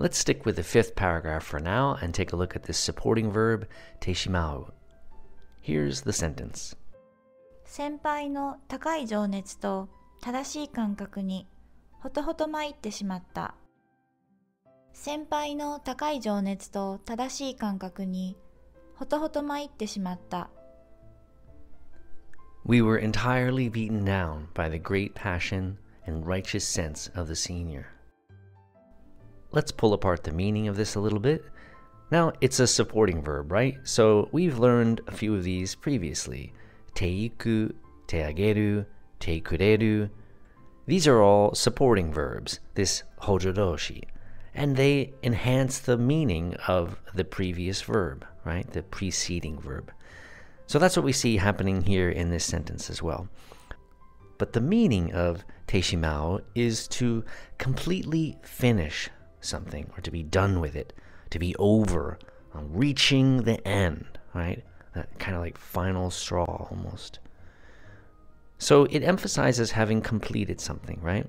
[0.00, 3.32] Let's stick with the fifth paragraph for now and take a look at this supporting
[3.32, 3.66] verb,
[4.00, 4.70] teshimau.
[5.60, 6.76] Here's the sentence.
[7.64, 9.88] 先輩の高い情熱と
[10.20, 11.48] 正しい感覚に
[11.90, 13.56] ほとほと参ってしまった。
[14.92, 18.36] 先輩の高い情熱と正しい感覚に
[18.94, 20.48] ほとほと参ってしまった。
[22.64, 27.97] We were entirely beaten down by the great passion and righteous sense of the senior.
[29.50, 31.44] Let's pull apart the meaning of this a little bit.
[32.10, 33.76] Now, it's a supporting verb, right?
[33.84, 36.52] So we've learned a few of these previously.
[36.94, 37.72] Teiku,
[38.06, 38.84] teageru,
[39.20, 40.10] teikureru.
[40.86, 44.04] These are all supporting verbs, this hojodoshi,
[44.54, 48.70] and they enhance the meaning of the previous verb, right?
[48.70, 49.92] The preceding verb.
[50.66, 53.28] So that's what we see happening here in this sentence as well.
[54.38, 57.24] But the meaning of teshimau is to
[57.58, 60.92] completely finish something or to be done with it,
[61.30, 62.18] to be over,
[62.54, 64.64] um, reaching the end, right?
[64.94, 67.18] That kind of like final straw almost.
[68.58, 71.26] So it emphasizes having completed something, right?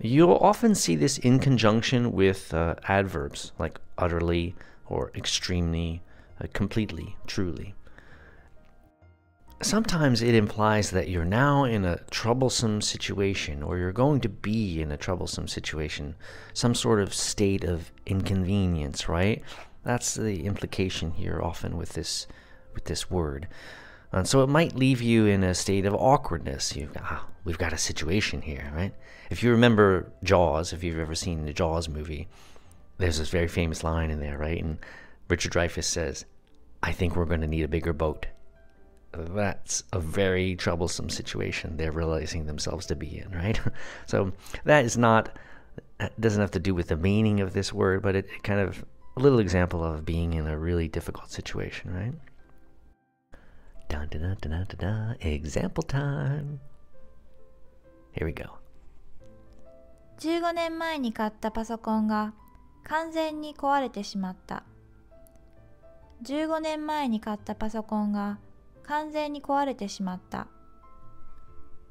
[0.00, 4.54] You'll often see this in conjunction with uh, adverbs like utterly
[4.86, 6.02] or extremely,
[6.40, 7.74] uh, completely, truly
[9.60, 14.80] sometimes it implies that you're now in a troublesome situation or you're going to be
[14.80, 16.14] in a troublesome situation,
[16.54, 19.42] some sort of state of inconvenience, right?
[19.82, 22.26] That's the implication here often with this
[22.74, 23.48] with this word.
[24.12, 26.76] And so it might leave you in a state of awkwardness.
[26.76, 28.94] You ah, we've got a situation here, right?
[29.30, 32.28] If you remember Jaws, if you've ever seen the Jaws movie,
[32.98, 34.62] there's this very famous line in there, right?
[34.62, 34.78] And
[35.28, 36.24] Richard Dreyfuss says,
[36.82, 38.26] "I think we're going to need a bigger boat."
[39.11, 43.59] that's a very troublesome situation they're realizing themselves to be in, right?
[44.05, 44.31] so
[44.65, 45.37] that is not
[45.99, 48.59] that doesn't have to do with the meaning of this word, but it, it kind
[48.59, 48.83] of
[49.15, 52.13] a little example of being in a really difficult situation, right?
[53.89, 55.17] Dun, dun, dun, dun, dun, dun, dun.
[55.21, 56.59] Example time.
[58.11, 58.57] Here we go.
[60.19, 62.33] 15年前に買ったパソコンが
[62.83, 64.63] 完全に壊れてしまった。
[66.23, 68.39] 15年前に買ったパソコンが
[68.88, 70.48] 完全に壊れてしまった。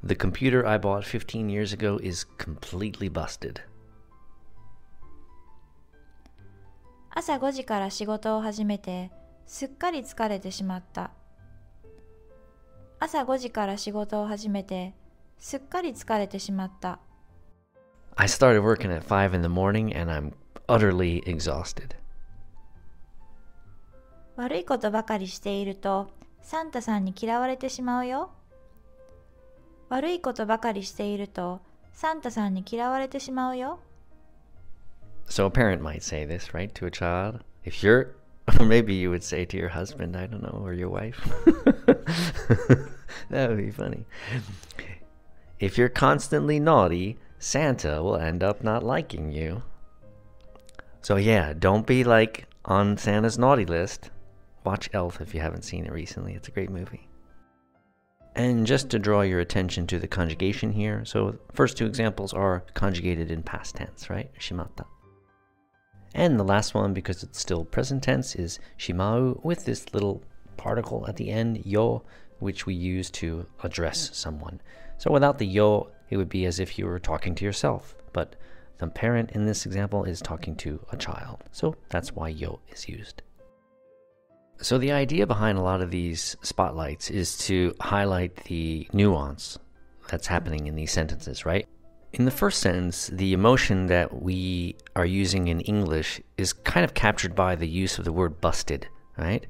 [0.04, 3.62] The computer I bought 15 years ago is completely busted.
[7.12, 9.12] 朝5時から仕事を始めて
[9.46, 11.12] すっかり疲れてしまった。
[13.00, 14.96] 朝5時から仕事を始めて
[15.38, 17.00] すっかり疲れてしまった。
[18.16, 20.34] I started working at 5 in the morning and I'm
[20.68, 21.96] utterly exhausted.
[24.36, 28.31] 悪いことばかりしているとサンタさんに嫌われてしまうよ。
[29.89, 31.61] 悪いことばかりしていると
[31.93, 33.79] サンタさんに嫌われてしまうよ。
[35.29, 37.41] So a parent might say this, right, to a child.
[37.65, 38.15] If you're,
[38.59, 41.21] or maybe you would say to your husband, I don't know, or your wife.
[43.31, 44.05] that would be funny.
[45.59, 49.63] If you're constantly naughty, Santa will end up not liking you.
[51.03, 54.11] So yeah, don't be like on Santa's naughty list.
[54.68, 56.34] Watch Elf if you haven't seen it recently.
[56.34, 57.08] It's a great movie.
[58.36, 62.66] And just to draw your attention to the conjugation here, so first two examples are
[62.74, 64.30] conjugated in past tense, right?
[64.38, 64.84] Shimata.
[66.14, 70.22] And the last one, because it's still present tense, is shimau with this little
[70.58, 72.04] particle at the end, yo,
[72.40, 74.60] which we use to address someone.
[74.98, 77.96] So without the yo, it would be as if you were talking to yourself.
[78.12, 78.36] But
[78.80, 81.46] the parent in this example is talking to a child.
[81.54, 83.22] So that's why yo is used.
[84.60, 89.60] So the idea behind a lot of these spotlights is to highlight the nuance
[90.08, 91.68] that's happening in these sentences, right?
[92.14, 96.94] In the first sentence, the emotion that we are using in English is kind of
[96.94, 99.46] captured by the use of the word busted, right?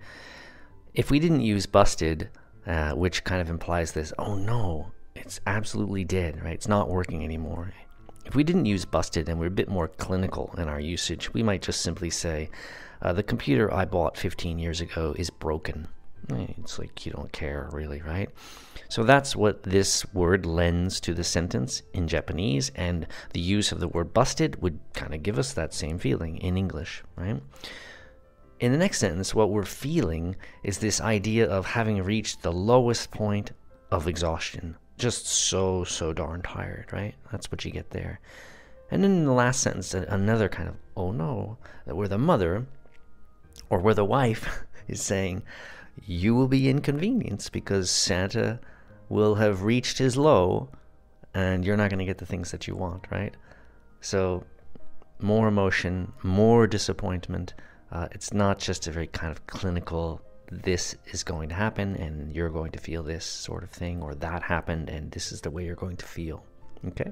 [0.94, 2.30] If we didn't use busted,
[2.66, 6.56] uh, which kind of implies this, oh no, it's absolutely dead, right?
[6.56, 7.74] It's not working anymore.
[8.28, 11.44] If we didn't use busted and we're a bit more clinical in our usage, we
[11.44, 12.50] might just simply say,
[13.02, 15.88] uh, the computer I bought 15 years ago is broken.
[16.30, 18.30] It's like you don't care, really, right?
[18.90, 23.80] So that's what this word lends to the sentence in Japanese, and the use of
[23.80, 27.42] the word busted would kind of give us that same feeling in English, right?
[28.60, 33.10] In the next sentence, what we're feeling is this idea of having reached the lowest
[33.10, 33.54] point
[33.90, 34.76] of exhaustion.
[34.98, 37.16] Just so, so darn tired, right?
[37.32, 38.20] That's what you get there.
[38.90, 42.66] And then in the last sentence, another kind of, oh no, where the mother
[43.70, 45.44] or where the wife is saying,
[46.06, 48.60] you will be inconvenienced because Santa
[49.10, 50.70] will have reached his low
[51.34, 53.36] and you're not going to get the things that you want, right?
[54.02, 54.44] So
[55.20, 57.54] more emotion, more disappointment.
[57.92, 60.22] Uh, it's not just a very kind of clinical,
[60.52, 64.16] this is going to happen and you're going to feel this sort of thing, or
[64.16, 66.44] that happened and this is the way you're going to feel.
[66.86, 67.12] Okay?